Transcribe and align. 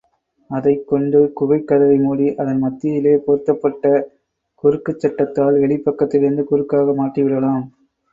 அதைக்கொண்டு 0.49 1.33
குகைக் 1.33 1.67
கதவை 1.67 1.97
மூடி, 1.97 2.35
அதன் 2.35 2.57
மத்தியிலே 2.57 3.13
பொருத்தப்பட்ட 3.17 3.91
குறுக்குச் 4.63 4.99
சட்டத்தால் 4.99 5.59
வெளிப் 5.59 5.85
பக்கத்திலிருந்து 5.85 6.43
குறுக்காக 6.43 6.95
மாட்டிவிடலாம். 6.95 7.63